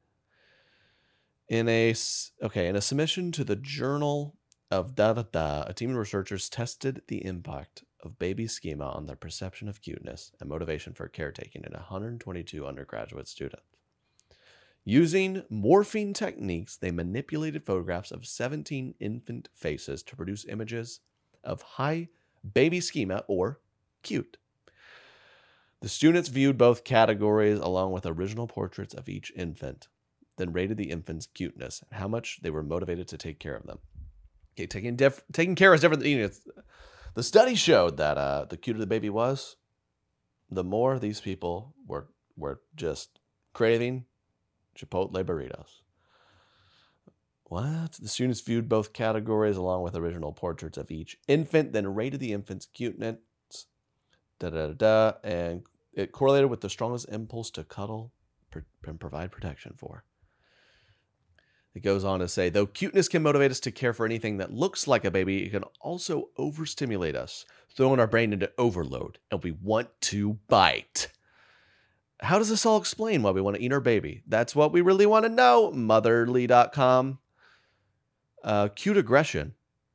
[1.48, 1.94] In a
[2.42, 4.36] okay, in a submission to the Journal
[4.70, 9.06] of Da Da Da, a team of researchers tested the impact of baby schema on
[9.06, 13.62] their perception of cuteness and motivation for caretaking in 122 undergraduate students.
[14.84, 21.00] Using morphing techniques, they manipulated photographs of 17 infant faces to produce images
[21.44, 22.08] of high
[22.52, 23.60] baby schema or
[24.02, 24.38] cute.
[25.82, 29.88] The students viewed both categories along with original portraits of each infant,
[30.36, 33.66] then rated the infant's cuteness and how much they were motivated to take care of
[33.66, 33.80] them.
[34.54, 34.96] Okay, taking
[35.32, 36.04] taking care is different.
[36.04, 36.30] You know,
[37.14, 39.56] the study showed that uh, the cuter the baby was,
[40.48, 43.18] the more these people were were just
[43.52, 44.04] craving
[44.78, 45.80] Chipotle burritos.
[47.44, 47.94] What?
[48.00, 52.32] The students viewed both categories along with original portraits of each infant, then rated the
[52.32, 53.16] infant's cuteness,
[54.38, 55.62] da da da, da and
[55.94, 58.12] it correlated with the strongest impulse to cuddle
[58.86, 60.04] and provide protection for.
[61.74, 64.52] It goes on to say, though cuteness can motivate us to care for anything that
[64.52, 69.42] looks like a baby, it can also overstimulate us, throwing our brain into overload, and
[69.42, 71.08] we want to bite.
[72.20, 74.22] How does this all explain why we want to eat our baby?
[74.28, 75.72] That's what we really want to know.
[75.74, 77.18] Motherly.com.
[78.44, 79.54] Uh, cute aggression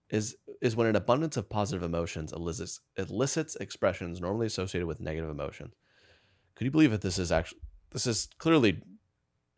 [0.10, 5.30] is is when an abundance of positive emotions elicits, elicits expressions normally associated with negative
[5.30, 5.76] emotions.
[6.58, 8.82] Could you believe that this is actually this is clearly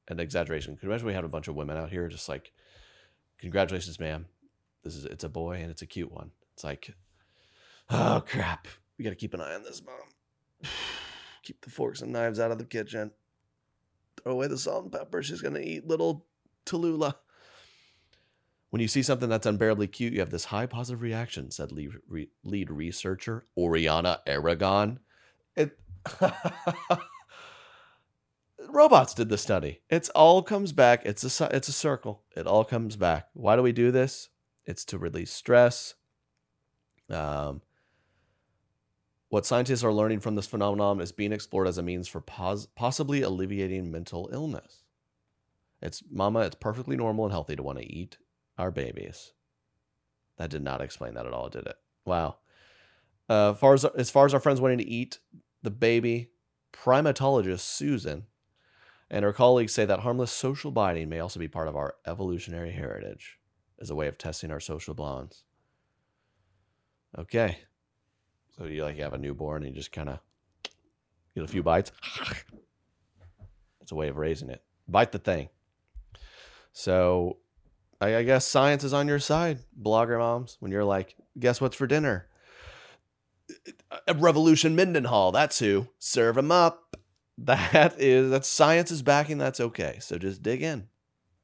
[0.09, 0.75] an exaggeration?
[0.75, 2.51] Could you imagine we had a bunch of women out here just like,
[3.39, 4.25] congratulations, ma'am.
[4.83, 6.31] This is it's a boy and it's a cute one.
[6.53, 6.93] It's like,
[7.89, 10.71] oh crap, we got to keep an eye on this, mom.
[11.43, 13.11] Keep the forks and knives out of the kitchen.
[14.21, 15.23] Throw away the salt and pepper.
[15.23, 16.25] She's to eat little
[16.65, 17.15] Tallulah.
[18.69, 21.91] When you see something that's unbearably cute, you have this high positive reaction, said lead,
[22.07, 24.99] re, lead researcher Oriana Aragon.
[25.55, 25.79] It,
[28.69, 29.81] robots did the study.
[29.89, 31.05] It's all comes back.
[31.05, 32.23] It's a, it's a circle.
[32.35, 33.29] It all comes back.
[33.33, 34.29] Why do we do this?
[34.65, 35.95] It's to release stress.
[37.09, 37.61] Um,
[39.29, 42.67] what scientists are learning from this phenomenon is being explored as a means for pos-
[42.75, 44.83] possibly alleviating mental illness.
[45.81, 48.17] It's mama, it's perfectly normal and healthy to want to eat
[48.57, 49.33] our babies.
[50.37, 51.77] That did not explain that at all, did it?
[52.05, 52.37] Wow.
[53.27, 55.19] Uh, far as, as far as our friends wanting to eat
[55.63, 56.31] the baby,
[56.71, 58.25] primatologist Susan
[59.09, 62.71] and her colleagues say that harmless social biting may also be part of our evolutionary
[62.71, 63.39] heritage
[63.79, 65.43] as a way of testing our social bonds.
[67.17, 67.57] Okay.
[68.55, 70.19] So you like have a newborn and you just kind of
[71.33, 71.91] get a few bites.
[73.81, 74.63] It's a way of raising it.
[74.87, 75.49] Bite the thing.
[76.71, 77.37] So
[77.99, 80.57] I guess science is on your side, blogger moms.
[80.59, 82.28] When you're like, guess what's for dinner?
[84.07, 85.31] A Revolution Mendenhall.
[85.31, 85.87] That's who.
[85.99, 86.95] Serve them up.
[87.37, 89.37] That is that's science is backing.
[89.37, 89.97] That's okay.
[90.01, 90.87] So just dig in.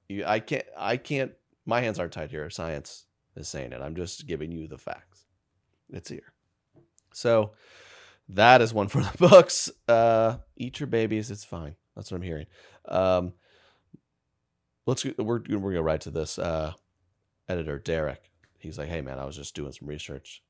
[0.10, 0.66] You, I can't.
[0.78, 1.32] I can't.
[1.66, 2.50] My hands aren't tied here.
[2.50, 3.82] Science is saying it.
[3.82, 5.26] I'm just giving you the facts.
[5.90, 6.34] It's here.
[7.14, 7.52] So
[8.30, 9.70] that is one for the books.
[9.88, 11.32] Uh, eat your babies.
[11.32, 11.76] It's fine.
[11.96, 12.48] That's what I'm hearing.
[12.90, 13.34] Um,
[14.86, 16.38] let's we're we're gonna go right to this.
[16.38, 16.74] Uh,
[17.48, 18.32] editor Derek.
[18.58, 20.44] He's like, hey man, I was just doing some research.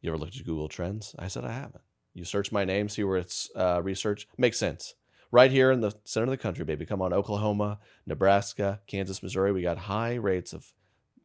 [0.00, 1.14] You ever looked at Google Trends?
[1.18, 1.82] I said I haven't.
[2.14, 4.26] You search my name, see where it's uh, research.
[4.38, 4.94] Makes sense.
[5.30, 6.86] right here in the center of the country, baby.
[6.86, 9.52] Come on, Oklahoma, Nebraska, Kansas, Missouri.
[9.52, 10.72] We got high rates of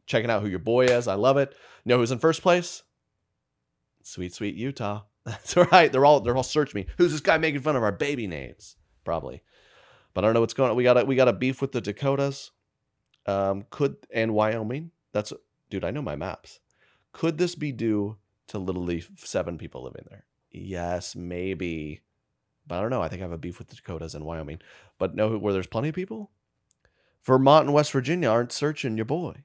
[0.06, 1.08] checking out who your boy is.
[1.08, 1.54] I love it.
[1.84, 2.82] You know who's in first place?
[4.02, 5.02] Sweet, sweet Utah.
[5.24, 5.90] That's right.
[5.90, 6.86] They're all they're all search me.
[6.98, 8.76] Who's this guy making fun of our baby names?
[9.04, 9.42] Probably.
[10.14, 10.76] But I don't know what's going on.
[10.76, 12.50] We got a we got a beef with the Dakotas.
[13.26, 14.90] Um, could and Wyoming.
[15.12, 15.32] That's
[15.70, 16.58] dude, I know my maps.
[17.12, 18.16] Could this be due
[18.52, 20.24] to literally seven people living there?
[20.50, 22.00] Yes, maybe.
[22.66, 23.02] But I don't know.
[23.02, 24.60] I think I have a beef with the Dakotas and Wyoming.
[24.98, 26.30] But no, where there's plenty of people?
[27.24, 29.44] Vermont and West Virginia aren't searching your boy.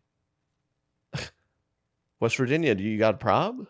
[2.20, 3.68] West Virginia, do you got a prob?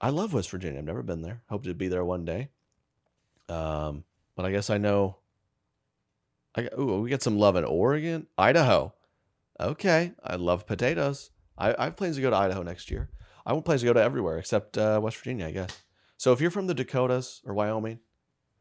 [0.00, 0.78] I love West Virginia.
[0.78, 1.42] I've never been there.
[1.48, 2.48] Hope to be there one day.
[3.48, 5.18] Um, but I guess I know.
[6.56, 8.92] I ooh, we get some love in Oregon, Idaho.
[9.60, 11.30] Okay, I love potatoes.
[11.56, 13.10] I, I have plans to go to Idaho next year.
[13.44, 15.82] I want plans to go to everywhere except uh, West Virginia, I guess.
[16.16, 17.98] So if you're from the Dakotas or Wyoming,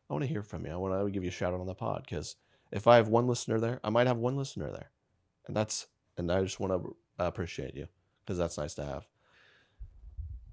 [0.09, 0.71] I want to hear from you.
[0.71, 2.35] I want to give you a shout out on the pod because
[2.71, 4.91] if I have one listener there, I might have one listener there,
[5.47, 7.87] and that's and I just want to appreciate you
[8.25, 9.07] because that's nice to have.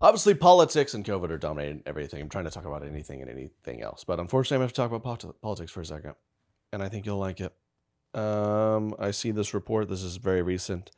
[0.00, 2.20] Obviously, politics and COVID are dominating everything.
[2.20, 4.92] I'm trying to talk about anything and anything else, but unfortunately, I'm going to talk
[4.92, 6.14] about politics for a second,
[6.72, 7.52] and I think you'll like it.
[8.14, 9.88] Um, I see this report.
[9.88, 10.90] This is very recent.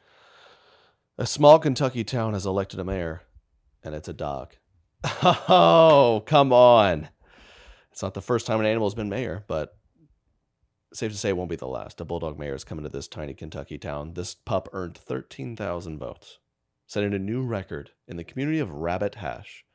[1.20, 3.20] A small Kentucky town has elected a mayor,
[3.84, 4.54] and it's a dog.
[5.22, 7.10] Oh, come on.
[7.92, 9.76] It's not the first time an animal has been mayor, but
[10.94, 12.00] safe to say it won't be the last.
[12.00, 14.14] A bulldog mayor is coming to this tiny Kentucky town.
[14.14, 16.38] This pup earned 13,000 votes,
[16.86, 19.66] setting a new record in the community of Rabbit Hash.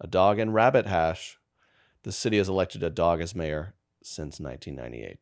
[0.00, 1.38] A dog and Rabbit Hash.
[2.04, 5.18] The city has elected a dog as mayor since 1998.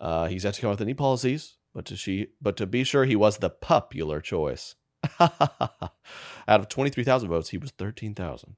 [0.00, 2.84] Uh, he's yet to come up with any policies, but to she, but to be
[2.84, 4.74] sure, he was the popular choice.
[5.20, 5.40] Out
[6.48, 8.56] of 23,000 votes, he was 13,000.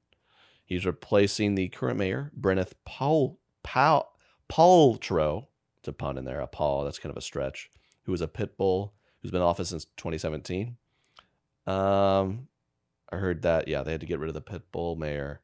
[0.65, 4.11] He's replacing the current mayor, Brenneth Paul, Paul,
[4.49, 5.47] Paltrow.
[5.77, 6.83] It's a pun in there, a Paul.
[6.83, 7.69] That's kind of a stretch.
[8.03, 10.77] Who was a pit bull who's been in office since 2017.
[11.65, 12.47] Um,
[13.11, 15.41] I heard that, yeah, they had to get rid of the pit bull mayor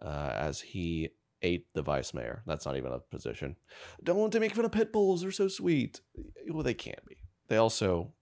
[0.00, 1.10] uh, as he
[1.42, 2.42] ate the vice mayor.
[2.46, 3.56] That's not even a position.
[4.02, 5.22] Don't want to make fun of pit bulls.
[5.22, 6.00] They're so sweet.
[6.48, 7.16] Well, they can't be.
[7.48, 8.12] They also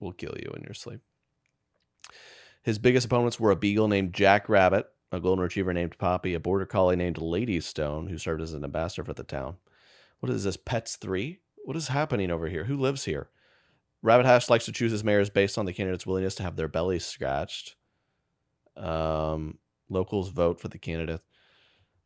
[0.00, 1.00] will kill you in your sleep.
[2.62, 6.40] His biggest opponents were a beagle named Jack Rabbit, a golden retriever named Poppy, a
[6.40, 9.56] border collie named Lady Stone, who served as an ambassador for the town.
[10.20, 11.40] What is this, Pets 3?
[11.64, 12.64] What is happening over here?
[12.64, 13.28] Who lives here?
[14.02, 16.68] Rabbit Hash likes to choose his mayors based on the candidate's willingness to have their
[16.68, 17.76] bellies scratched.
[18.76, 21.20] Um, locals vote for the candidate.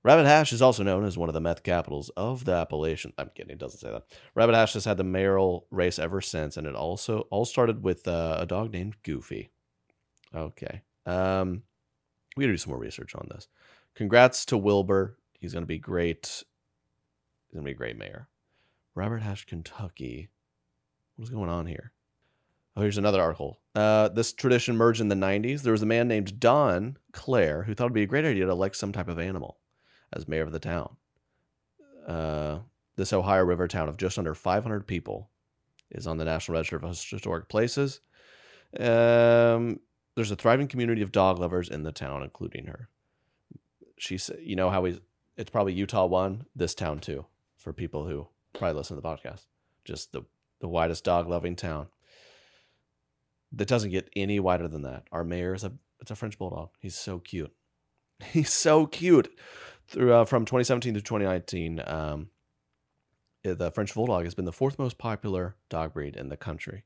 [0.04, 3.12] Rabbit Hash is also known as one of the meth capitals of the Appalachian.
[3.18, 4.04] I'm kidding, it doesn't say that.
[4.34, 8.06] Rabbit Hash has had the mayoral race ever since, and it also all started with
[8.06, 9.50] uh, a dog named Goofy.
[10.34, 10.82] Okay.
[11.04, 11.62] Um,
[12.37, 13.48] we gotta do some more research on this.
[13.94, 15.18] Congrats to Wilbur.
[15.40, 16.44] He's gonna be great.
[17.48, 18.28] He's gonna be a great mayor.
[18.94, 20.28] Rabbit Hash, Kentucky.
[21.16, 21.92] What's going on here?
[22.76, 23.58] Oh, here's another article.
[23.74, 25.62] Uh, this tradition merged in the 90s.
[25.62, 28.52] There was a man named Don Clare who thought it'd be a great idea to
[28.52, 29.58] elect some type of animal
[30.12, 30.96] as mayor of the town.
[32.06, 32.60] Uh,
[32.96, 35.30] this Ohio River town of just under 500 people
[35.90, 38.00] is on the National Register of Historic Places.
[38.78, 39.80] Um,
[40.14, 42.88] there's a thriving community of dog lovers in the town, including her.
[43.98, 45.00] She said, "You know how we?
[45.36, 49.46] It's probably Utah one, this town too, for people who probably listen to the podcast.
[49.84, 50.22] Just the
[50.60, 51.88] the widest dog loving town.
[53.52, 55.04] That doesn't get any wider than that.
[55.12, 56.70] Our mayor is a it's a French bulldog.
[56.80, 57.52] He's so cute.
[58.32, 59.32] He's so cute.
[59.88, 62.29] Through uh, from 2017 to 2019, um,
[63.42, 66.85] the French bulldog has been the fourth most popular dog breed in the country.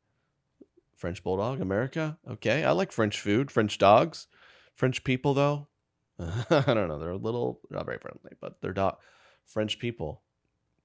[0.96, 2.18] French bulldog, America.
[2.30, 4.28] Okay, I like French food, French dogs,
[4.76, 5.66] French people though.
[6.18, 6.98] I don't know.
[7.00, 8.98] They're a little they're not very friendly, but they're dog
[9.44, 10.22] French people,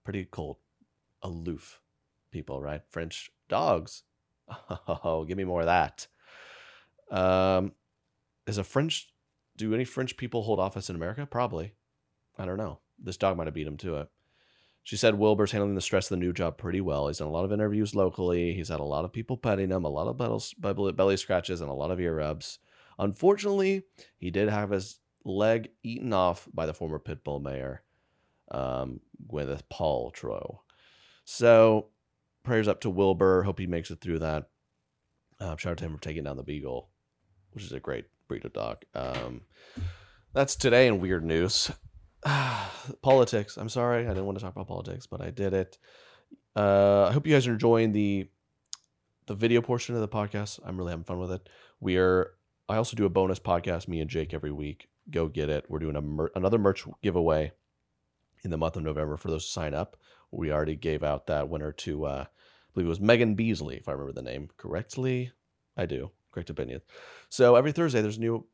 [0.04, 0.58] pretty cold,
[1.22, 1.82] aloof
[2.32, 2.82] people, right?
[2.90, 4.04] French dogs.
[5.04, 6.08] Oh, give me more of that.
[7.12, 7.74] Um,
[8.48, 9.12] is a French?
[9.58, 11.26] Do any French people hold office in America?
[11.26, 11.74] Probably.
[12.38, 12.80] I don't know.
[13.02, 14.10] This dog might have beat him to it.
[14.84, 17.08] She said Wilbur's handling the stress of the new job pretty well.
[17.08, 18.54] He's done a lot of interviews locally.
[18.54, 21.73] He's had a lot of people petting him, a lot of belly scratches, and a
[21.73, 22.60] lot of ear rubs.
[22.98, 23.83] Unfortunately,
[24.17, 27.83] he did have his leg eaten off by the former pit bull mayor,
[28.50, 30.60] um, Gwyneth Paltrow.
[31.25, 31.90] So
[32.44, 33.44] prayers up to Wilbur.
[33.44, 34.48] Hope he makes it through that.
[35.40, 36.90] Uh, shout out to him for taking down the Beagle,
[37.52, 38.83] which is a great breed of dog.
[38.96, 39.42] Um,
[40.33, 41.69] that's today in weird news.
[43.02, 43.58] politics.
[43.58, 45.78] I'm sorry, I didn't want to talk about politics, but I did it.
[46.56, 48.28] Uh, I hope you guys are enjoying the
[49.28, 50.60] the video portion of the podcast.
[50.65, 51.50] I'm really having fun with it.
[51.80, 52.32] We are.
[52.69, 54.88] I also do a bonus podcast, me and Jake, every week.
[55.10, 55.65] Go get it.
[55.69, 57.54] We're doing a mer- another merch giveaway.
[58.44, 59.98] in the month of November for those to sign up.
[60.32, 63.88] We already gave out that winner to, uh, I believe it was Megan Beasley, if
[63.88, 65.32] I remember the name correctly.
[65.75, 66.12] I do.
[66.32, 66.82] Correct opinion.
[67.30, 68.46] So every Thursday, there's a new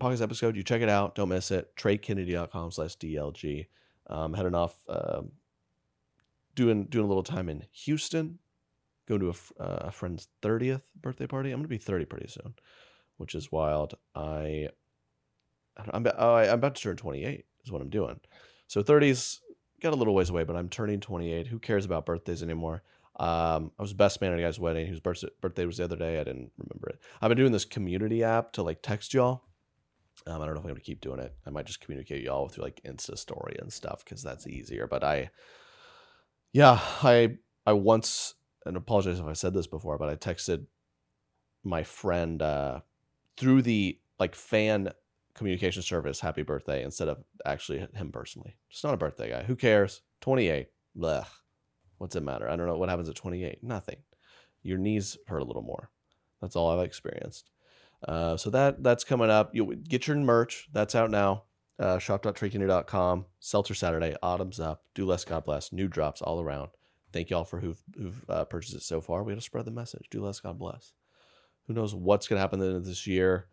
[0.00, 0.56] podcast episode.
[0.56, 1.14] You check it out.
[1.14, 1.74] Don't miss it.
[1.76, 3.66] TreyKennedy.com slash DLG.
[4.06, 5.32] Um, heading off, um,
[6.54, 8.38] doing, doing a little time in Houston,
[9.06, 11.50] going to a, uh, a friend's 30th birthday party.
[11.50, 12.54] I'm going to be 30 pretty soon,
[13.18, 13.94] which is wild.
[14.14, 14.70] I,
[15.92, 18.20] I'm, oh, I'm about to turn 28 is what I'm doing.
[18.66, 19.40] So 30's
[19.80, 21.46] got a little ways away, but I'm turning 28.
[21.48, 22.82] Who cares about birthdays anymore?
[23.18, 26.20] Um, I was best man at a guy's wedding whose birthday was the other day.
[26.20, 27.00] I didn't remember it.
[27.20, 29.42] I've been doing this community app to like text y'all.
[30.26, 31.34] Um, I don't know if I'm going to keep doing it.
[31.46, 34.86] I might just communicate y'all through like Insta story and stuff because that's easier.
[34.86, 35.30] But I,
[36.52, 38.34] yeah, I I once
[38.66, 40.66] and apologize if I said this before, but I texted
[41.64, 42.80] my friend uh,
[43.36, 44.90] through the like fan
[45.34, 48.56] communication service happy birthday instead of actually him personally.
[48.70, 49.44] Just not a birthday guy.
[49.44, 50.02] Who cares?
[50.20, 50.68] 28.
[50.96, 51.26] Blech.
[51.98, 52.48] What's it matter?
[52.48, 53.62] I don't know what happens at 28.
[53.62, 53.98] Nothing.
[54.62, 55.90] Your knees hurt a little more.
[56.40, 57.50] That's all I've experienced.
[58.06, 59.54] Uh, so that that's coming up.
[59.54, 60.68] You get your merch.
[60.72, 61.44] That's out now.
[61.78, 63.26] Uh, shop.treykennedy.com.
[63.40, 64.16] Seltzer Saturday.
[64.22, 64.84] Autumn's up.
[64.94, 65.24] Do less.
[65.24, 65.72] God bless.
[65.72, 66.70] New drops all around.
[67.12, 69.22] Thank you all for who've, who've uh, purchased it so far.
[69.22, 70.08] We got to spread the message.
[70.10, 70.40] Do less.
[70.40, 70.92] God bless.
[71.66, 73.46] Who knows what's going to happen this year?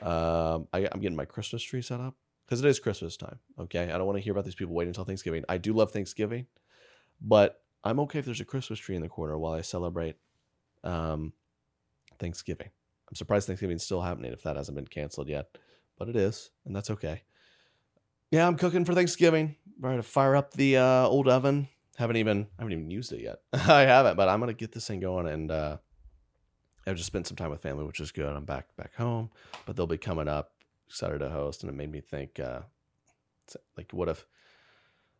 [0.00, 2.14] Um, I, I'm getting my Christmas tree set up
[2.44, 3.38] because it is Christmas time.
[3.58, 5.44] Okay, I don't want to hear about these people waiting until Thanksgiving.
[5.48, 6.46] I do love Thanksgiving,
[7.20, 10.16] but I'm okay if there's a Christmas tree in the corner while I celebrate
[10.82, 11.32] um,
[12.18, 12.70] Thanksgiving.
[13.12, 15.58] I'm surprised Thanksgiving's still happening if that hasn't been canceled yet,
[15.98, 17.24] but it is, and that's okay.
[18.30, 19.56] Yeah, I'm cooking for Thanksgiving.
[19.78, 21.68] Ready to fire up the uh, old oven.
[21.98, 23.40] Haven't even I haven't even used it yet.
[23.52, 25.76] I haven't, but I'm gonna get this thing going and uh,
[26.86, 28.34] I've just spent some time with family, which is good.
[28.34, 29.28] I'm back back home,
[29.66, 30.52] but they'll be coming up.
[30.88, 32.60] Excited to host, and it made me think, uh,
[33.76, 34.24] like, what if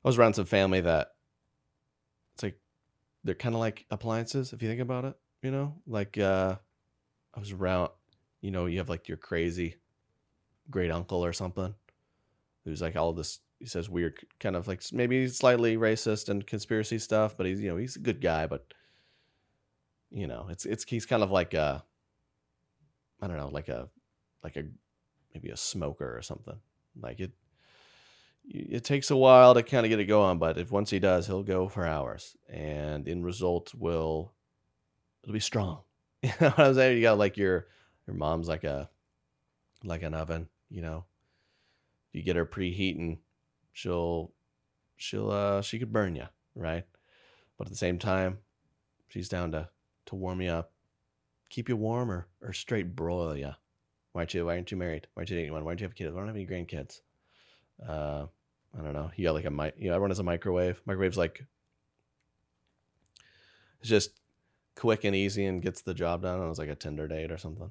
[0.03, 1.12] I was around some family that
[2.32, 2.59] it's like
[3.22, 5.14] they're kind of like appliances if you think about it.
[5.43, 6.57] You know, like uh,
[7.35, 7.91] I was around,
[8.41, 9.76] you know, you have like your crazy
[10.70, 11.74] great uncle or something
[12.64, 13.41] who's like all this.
[13.59, 17.70] He says weird, kind of like maybe slightly racist and conspiracy stuff, but he's you
[17.70, 18.74] know he's a good guy, but
[20.11, 21.85] you know, it's it's he's kind of like a
[23.20, 23.89] I don't know, like a
[24.43, 24.64] like a
[25.33, 26.59] maybe a smoker or something.
[27.01, 27.33] Like it
[28.45, 31.26] it takes a while to kind of get it going, but if once he does,
[31.26, 34.33] he'll go for hours, and in result will
[35.22, 35.83] it'll be strong.
[36.24, 36.96] You know what I'm saying?
[36.96, 37.66] You got like your
[38.06, 38.88] your mom's like a
[39.84, 41.04] like an oven, you know.
[42.12, 43.18] You get her preheating,
[43.72, 44.32] she'll
[44.96, 46.84] she'll uh she could burn you, right?
[47.58, 48.38] But at the same time,
[49.08, 49.68] she's down to
[50.06, 50.72] to warm you up,
[51.50, 53.52] keep you warm, or, or straight broil you.
[54.12, 55.08] Why aren't you Why aren't you married?
[55.14, 55.64] Why aren't you dating one?
[55.64, 56.12] Why aren't you have kids?
[56.12, 57.00] Why don't have any grandkids?
[57.86, 58.26] Uh,
[58.78, 59.10] I don't know.
[59.16, 59.74] You got like a mic.
[59.78, 60.80] You know, everyone has a microwave.
[60.86, 61.44] Microwave's like
[63.80, 64.21] it's just
[64.76, 66.42] quick and easy and gets the job done.
[66.42, 67.70] It was like a Tinder date or something.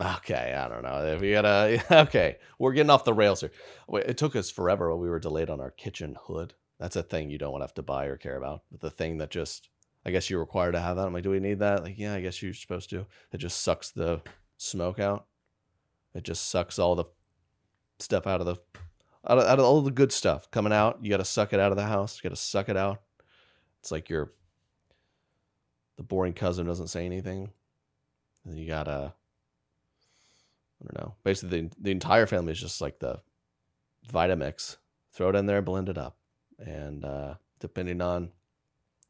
[0.00, 1.04] Okay, I don't know.
[1.06, 3.50] If you gotta, okay, we're getting off the rails here.
[3.94, 4.90] It took us forever.
[4.90, 6.54] But we were delayed on our kitchen hood.
[6.78, 8.62] That's a thing you don't want to have to buy or care about.
[8.70, 9.70] But the thing that just
[10.06, 11.06] I guess you're required to have that.
[11.06, 11.82] I'm like, do we need that?
[11.82, 13.06] Like, yeah, I guess you're supposed to.
[13.32, 14.22] It just sucks the
[14.56, 15.26] smoke out.
[16.14, 17.06] It just sucks all the
[17.98, 18.56] stuff out of the
[19.28, 20.98] out of, out of all the good stuff coming out.
[21.02, 22.18] You got to suck it out of the house.
[22.18, 23.02] You got to suck it out.
[23.80, 24.32] It's like your
[25.96, 27.50] the boring cousin doesn't say anything.
[28.44, 29.14] And you gotta
[30.80, 31.14] I don't know.
[31.24, 33.20] Basically, the, the entire family is just like the
[34.12, 34.76] Vitamix.
[35.12, 36.18] Throw it in there, blend it up,
[36.58, 38.30] and uh, depending on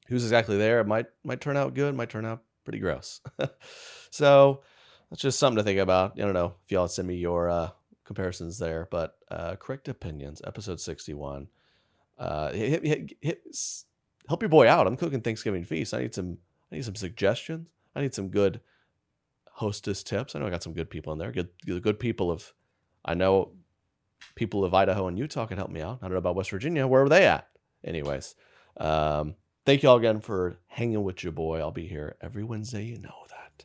[0.07, 0.81] who's exactly there.
[0.81, 3.21] It might might turn out good, might turn out pretty gross.
[4.11, 4.63] so
[5.11, 6.13] that's just something to think about.
[6.17, 7.71] I don't know if y'all send me your uh,
[8.05, 11.49] comparisons there, but uh, correct opinions, episode sixty-one.
[12.17, 13.43] Uh, hit, hit, hit,
[14.29, 14.87] help your boy out.
[14.87, 15.93] I'm cooking Thanksgiving feast.
[15.93, 16.39] I need some.
[16.71, 17.69] I need some suggestions.
[17.95, 18.61] I need some good
[19.53, 20.35] hostess tips.
[20.35, 21.33] I know I got some good people in there.
[21.33, 21.49] Good,
[21.83, 22.53] good people of.
[23.05, 23.53] I know
[24.35, 25.99] people of Idaho and Utah can help me out.
[26.03, 26.87] I don't know about West Virginia.
[26.87, 27.49] Where are they at?
[27.85, 28.35] Anyways,
[28.79, 31.61] um, thank you all again for hanging with your boy.
[31.61, 32.85] I'll be here every Wednesday.
[32.85, 33.65] You know that.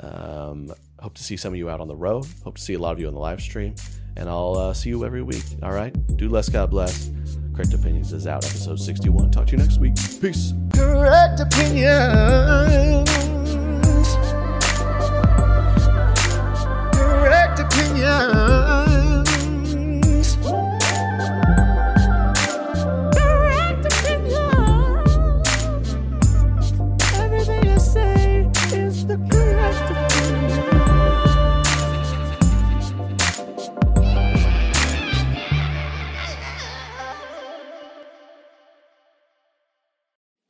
[0.00, 2.26] Um, hope to see some of you out on the road.
[2.44, 3.74] Hope to see a lot of you on the live stream.
[4.16, 5.44] And I'll uh, see you every week.
[5.62, 5.94] All right.
[6.16, 6.48] Do less.
[6.48, 7.10] God bless.
[7.62, 9.30] Correct Opinions is out, episode 61.
[9.30, 9.94] Talk to you next week.
[10.20, 10.52] Peace.
[10.74, 13.31] Correct Opinions.